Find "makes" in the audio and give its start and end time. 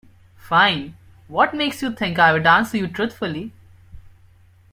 1.53-1.83